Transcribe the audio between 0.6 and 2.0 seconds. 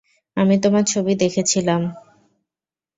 তোমার ছবি দেখেছিলাম।